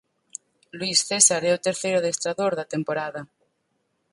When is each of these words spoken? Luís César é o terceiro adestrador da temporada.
Luís 0.77 0.99
César 1.09 1.41
é 1.49 1.51
o 1.53 1.63
terceiro 1.67 1.99
adestrador 1.99 2.51
da 2.59 2.69
temporada. 2.73 3.21